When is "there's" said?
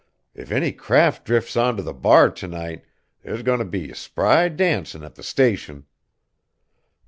3.21-3.43